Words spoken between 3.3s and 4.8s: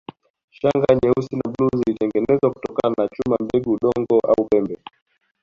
mbegu udongo au pembe